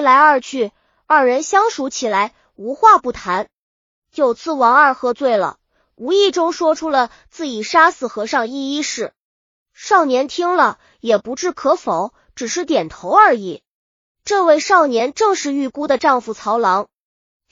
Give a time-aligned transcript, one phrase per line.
[0.00, 0.72] 一来二去，
[1.04, 3.48] 二人相熟起来，无话不谈。
[4.14, 5.58] 有次王二喝醉了，
[5.94, 9.12] 无意中说出了自己杀死和尚一一事。
[9.74, 13.62] 少年听了也不置可否，只是点头而已。
[14.24, 16.88] 这位少年正是玉姑的丈夫曹郎。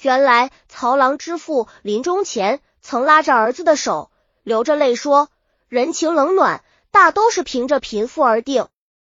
[0.00, 4.10] 原来曹郎之父临终前曾拉着儿子的手，
[4.42, 5.28] 流着泪说
[5.68, 8.68] ：“人情冷暖，大都是凭着贫富而定。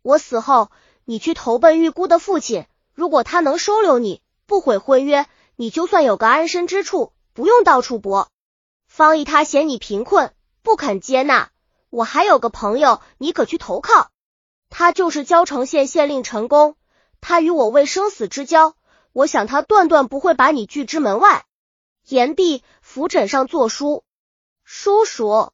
[0.00, 0.70] 我死后，
[1.04, 2.64] 你去投奔玉姑的父亲，
[2.94, 5.26] 如果他能收留你，不毁婚约，
[5.56, 8.28] 你就算有个安身之处，不用到处搏。
[8.86, 11.50] 方毅他嫌你贫困，不肯接纳。
[11.88, 14.10] 我还有个朋友，你可去投靠，
[14.68, 16.76] 他就是交城县县令陈公，
[17.20, 18.74] 他与我为生死之交。”
[19.12, 21.44] 我想他断断不会把你拒之门外。
[22.06, 24.04] 言毕，扶枕上作书。
[24.62, 25.50] 叔叔，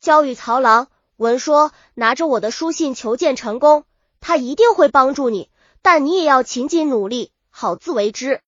[0.00, 0.88] 交与曹郎。
[1.16, 3.84] 文说拿着我的书信求见陈公，
[4.18, 5.48] 他一定会帮助你，
[5.82, 8.40] 但你也要勤谨努力，好自为之。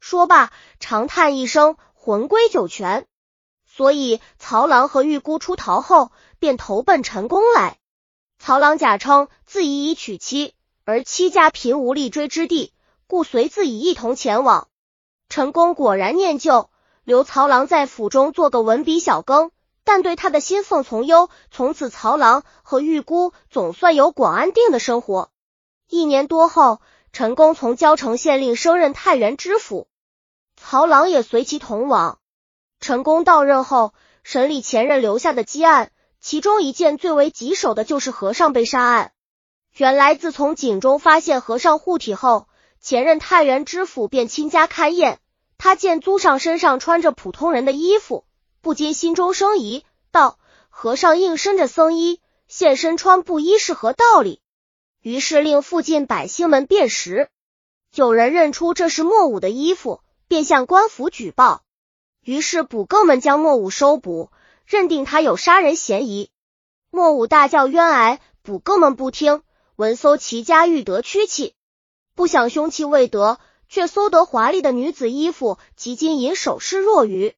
[0.00, 3.06] 说罢，长叹一声，魂归九泉。
[3.66, 7.78] 所以曹郎和玉姑出逃后，便投奔陈公来。
[8.38, 12.72] 曹郎假称自己已娶妻，而妻家贫无立锥之地。
[13.06, 14.68] 故随自己一同前往。
[15.28, 16.70] 陈公果然念旧，
[17.04, 19.50] 留曹郎在府中做个文笔小更，
[19.84, 21.30] 但对他的心奉从优。
[21.50, 25.30] 从此，曹郎和玉姑总算有广安定的生活。
[25.88, 26.80] 一年多后，
[27.12, 29.88] 陈公从交城县令升任太原知府，
[30.56, 32.18] 曹郎也随其同往。
[32.80, 39.12] 陈公到任后，审理前任留下的积案，其中一件最为棘手的就是和尚被杀案。
[39.76, 42.48] 原来，自从井中发现和尚护体后，
[42.80, 45.20] 前任太原知府便亲家勘验，
[45.56, 48.24] 他见租上身上穿着普通人的衣服，
[48.60, 54.40] 不禁心中生疑，道：“和尚应身着僧衣，现身穿布衣是何道理？”
[55.02, 57.28] 于是令附近百姓们辨识，
[57.94, 61.62] 有人认出这是莫武的衣服，便向官府举报。
[62.22, 64.30] 于是捕更们将莫武收捕，
[64.64, 66.30] 认定他有杀人嫌疑。
[66.90, 69.42] 莫武大叫冤哀，捕更们不听，
[69.76, 71.54] 闻搜其家欲得屈器。
[72.14, 73.38] 不想凶器未得，
[73.68, 77.34] 却搜得华丽的女子衣服及金银首饰若余。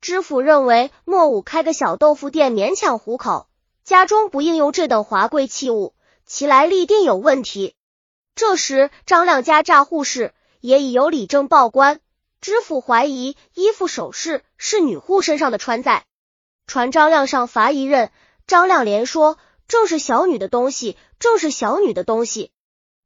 [0.00, 3.48] 知府认为莫武开个小豆腐店勉强糊口，
[3.82, 5.94] 家中不应用这等华贵器物，
[6.32, 7.74] 其来历定有问题。
[8.36, 11.98] 这时张亮家诈护士也已有理证报官，
[12.40, 16.06] 知府怀疑衣服首饰是女护身上的穿戴，
[16.68, 18.12] 传张亮上罚一任。
[18.46, 22.52] 张亮连说正是小女的东西，正是小女的东西。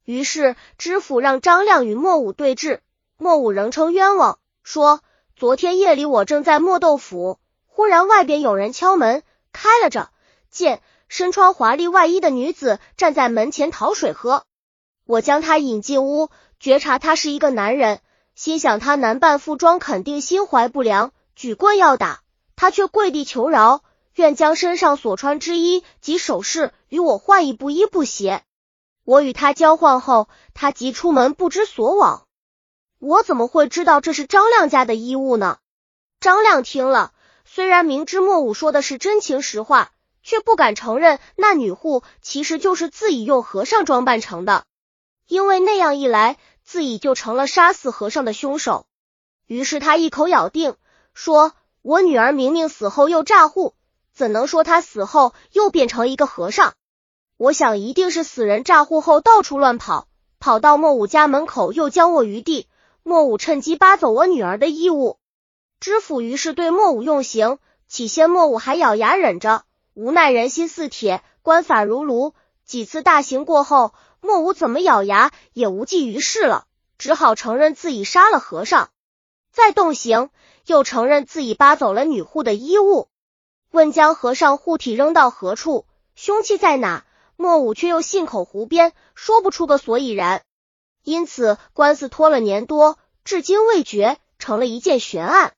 [0.04, 2.82] 于是知府让张亮与莫武对质，
[3.16, 5.00] 莫武仍称冤枉，说
[5.34, 10.10] 昨天夜里我正在磨豆腐，忽然外边有人敲门，开了着，
[10.50, 10.82] 见
[11.14, 14.42] 身穿华丽外衣的女子站在门前讨水喝。
[15.06, 18.00] 我将她引进屋，觉察他是一个男人，
[18.34, 22.22] 心想他男扮妇装，肯定心怀不良，举棍要打
[22.56, 23.84] 他，却跪地求饶，
[24.16, 28.42] 愿将身上所穿之衣及首饰与我换一布衣布鞋。
[29.04, 32.26] 我与他交换后，他即出门不知所往。
[32.98, 35.58] 我怎么会知道这是张亮家的衣物呢？
[36.19, 37.12] 张亮听了，
[37.44, 39.92] 虽然明知莫武说的是真情实话，
[40.24, 44.64] 却不敢承认那女户其实就是自己用和尚装扮成的，
[45.28, 48.86] 因为那样一来，自己就成了杀死和尚的凶手。
[49.46, 50.74] 于是他一口咬定，
[51.12, 51.52] 说
[51.82, 53.74] 我女儿明明死后又诈护，
[54.14, 56.72] 怎能说她死后又变成一个和尚？
[57.36, 60.08] 我想一定是死人诈护后到处乱跑，
[60.40, 62.66] 跑到莫武家门口又将我于地。
[63.02, 65.18] 莫武趁机扒走我女儿的衣物。
[65.78, 67.58] 知府于是对莫武用刑。
[67.86, 69.64] 起先莫武还咬牙忍着，
[69.94, 72.34] 无奈人心似铁，官法如炉。
[72.65, 76.66] 几次大刑过后，莫武怎么咬牙也无济于事了，
[76.99, 78.91] 只好承认自己杀了和尚。
[79.53, 80.31] 再动刑，
[80.66, 83.09] 又承认自己扒走了女户的衣物。
[83.71, 87.05] 问将和尚护体扔到何处，凶器在哪？
[87.37, 90.43] 莫武却又信口胡编，说不出个所以然，
[91.05, 95.52] 因此官司拖了年多，至今未决，成了一件悬案。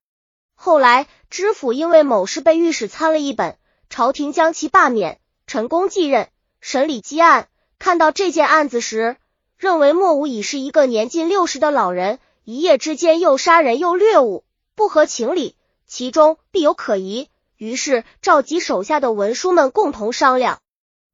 [0.55, 3.59] 后来知府因为某事被御史参了一本，
[3.97, 6.29] 朝廷将其罢免，陈公继任
[6.61, 7.49] 审理积案。
[7.79, 9.17] 看到这件案子时，
[9.57, 14.45] 认为莫武已是一个年近六十的老人，一夜之间又杀人又掠物，
[14.75, 15.57] 不合情理，
[15.87, 17.31] 其中必有可疑。
[17.57, 20.61] 于是召集手下的文书们共同商量。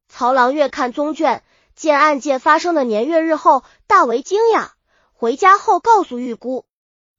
[0.09, 1.41] 曹郎阅看宗卷，
[1.75, 4.71] 见案件发生的年月日后，大为惊讶。
[5.13, 6.65] 回家后告诉玉姑，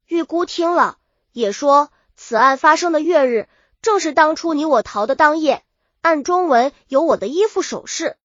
[0.08, 0.98] 玉姑听了
[1.32, 3.48] 也说，此案发生的月日
[3.84, 5.62] 正是当初你我逃的当夜，
[6.00, 8.16] 案中文有我的衣服首饰，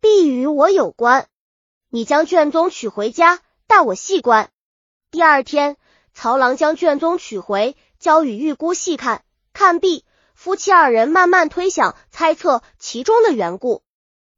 [0.00, 1.28] 必与我有关。
[1.88, 4.50] 你将卷宗取回家，待我细观。
[5.12, 5.76] 第二天，
[6.14, 9.22] 曹郎将卷宗取回，交与玉姑细看。
[9.52, 10.04] 看毕，
[10.34, 13.84] 夫妻二人慢慢推想、猜测其中的缘故。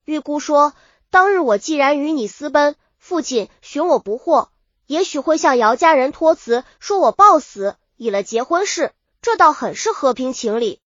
[0.05, 0.75] 玉姑说
[1.11, 4.51] ：“当日我既然与你私奔，父亲寻我不获，
[4.87, 10.81] 也许会向姚家人托辞，说我暴死，以了结婚事，这倒很是和平情理。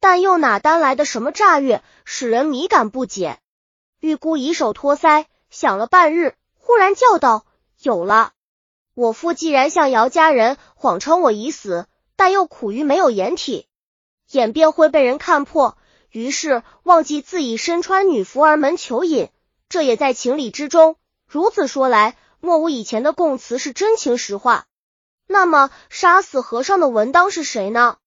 [0.00, 3.38] 但又哪单来的什么诈月，使人迷感不解。”
[4.00, 7.44] 玉姑以手托腮，想了半日，忽然叫道
[7.82, 8.32] ：“有了！
[8.94, 11.86] 我父既然向姚家人谎称我已死，
[12.16, 13.66] 但又苦于没有掩体，
[14.30, 15.76] 演变会被人看破。”
[16.10, 19.28] 于是忘记自己身穿女服而门求隐，
[19.68, 20.96] 这也在情理之中。
[21.26, 24.64] 如此说来，莫无以前的供词是真情实话。
[25.28, 27.98] 那么杀死和尚的文当是谁呢？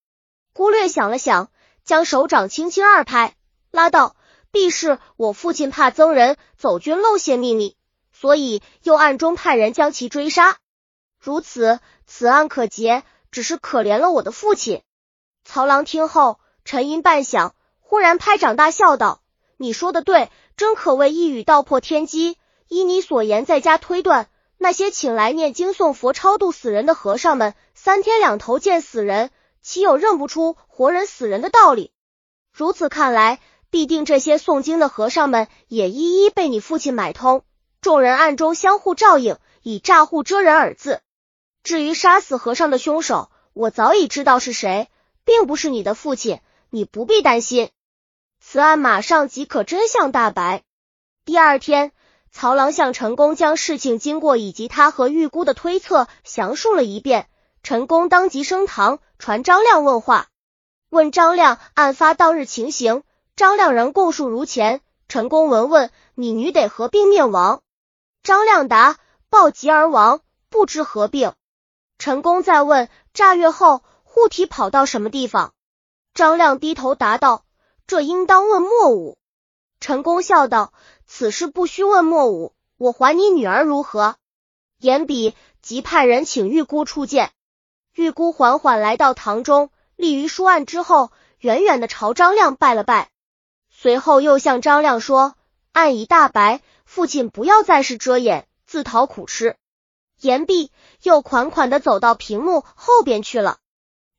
[0.54, 1.50] 孤略想了想，
[1.86, 3.36] 将手掌轻轻二拍，
[3.70, 4.16] 拉道
[4.52, 7.78] ：“必是我父亲怕僧人走军漏泄秘密，
[8.12, 10.58] 所以又暗中派人将其追杀。
[11.20, 14.82] 如此，此案可结，只是可怜了我的父亲。”
[15.46, 17.56] 曹郎听后沉吟半响。
[17.80, 19.22] 忽然拍掌大笑道
[19.58, 22.38] ：“你说的对，真可谓一语道破天机。
[22.70, 24.30] 依你所言，在家推断，
[24.64, 29.32] 那些请来念经诵佛、超度死人的和尚们，三天两头见死人，
[29.64, 31.92] 岂有认不出活人死人的道理？
[32.54, 33.40] 如此看来，
[33.72, 37.44] 必定这些诵经的和尚们也一一被你父亲买通，
[37.82, 41.02] 众人暗中相互照应，以诈护遮人耳字。
[41.64, 44.90] 至于杀死和尚的凶手，我早已知道是谁，
[45.26, 47.72] 并不是你的父亲，你不必担心。”
[48.40, 50.62] 此案马上即可真相大白。
[51.26, 51.92] 第二天，
[52.32, 57.28] 曹郎向陈宫将事情经过以及他和玉姑的推测详述了一遍。
[57.62, 60.28] 陈宫当即升堂传张亮问话，
[60.90, 63.04] 问张亮案发当日情形。
[63.36, 64.82] 张亮仍供述如前。
[65.08, 67.62] 陈宫闻问：“你女得何病灭亡？”
[68.24, 68.98] 张亮答
[69.30, 71.34] ：“暴疾而亡，不知何病。”
[72.00, 75.54] 陈宫再问：“炸月后护体跑到什么地方？”
[76.16, 77.44] 张亮低头答道。
[77.88, 79.18] 这应当问莫武。
[79.82, 80.72] 陈宫笑道
[81.14, 84.16] ：“此事不须问莫武，我还你女儿如何？”
[84.80, 87.32] 言毕，即派人请玉姑出见。
[87.94, 93.10] 玉姑缓缓来到堂中，立于书案之后，远远的朝张亮拜了拜，
[93.70, 95.36] 随后又向张亮说
[95.74, 99.58] ：“案已大白，父亲不要再是遮掩，自讨苦吃。”
[100.22, 100.72] 言毕，
[101.04, 103.58] 又款款的走到屏幕后边去了。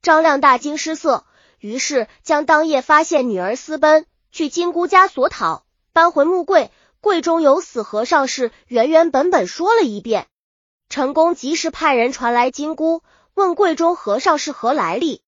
[0.03, 1.25] 张亮大惊失色。
[1.59, 6.71] 于是将当夜发现女儿私奔去金姑家索讨，搬回木柜，
[7.02, 10.28] 柜中有死和尚事，原原本本说了一遍。
[10.88, 13.02] 陈宫及时派人传来金箍，
[13.34, 15.20] 问柜中和尚是何来历。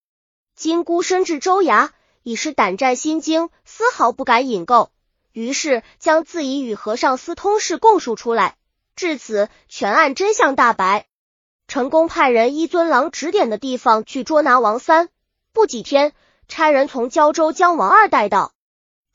[0.55, 1.89] 金箍身至州衙，
[2.23, 4.89] 已是胆战心惊，丝毫不敢引购。
[5.33, 8.55] 于是将自己与和尚私通事供述出来。
[8.95, 11.07] 至此，全案真相大白。
[11.67, 15.09] 陈宫派人依尊郎指点的地方去捉拿王三，
[15.51, 16.13] 不几天。
[16.47, 18.53] 差人从胶州将王二带到，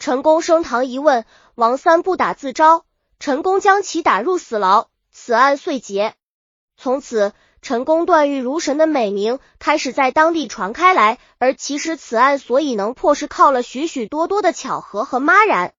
[0.01, 2.87] 陈宫升堂一问，王三不打自招，
[3.19, 6.15] 陈宫将其打入死牢，此案遂结。
[6.79, 11.19] 从此，陈宫断狱如神的美名开始在当地传开来。
[11.39, 15.75] 而其实此案所以能破，是靠了许许多多的巧合和妈然，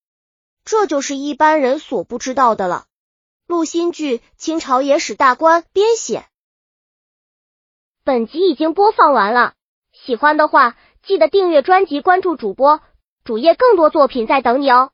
[0.64, 2.86] 这就是一般人所不知道的了。
[3.48, 6.28] 陆新剧《清朝野史大观》编写。
[8.04, 9.56] 本集已经播放完了，
[9.92, 10.78] 喜欢的话。
[11.04, 12.80] 记得订阅专辑，关注主播
[13.24, 14.92] 主页，更多作品在等你哦。